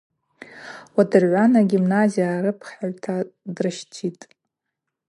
[0.95, 3.15] Уадыргӏвана агимназия арыпхьагӏвта
[3.55, 4.23] дырщтитӏ.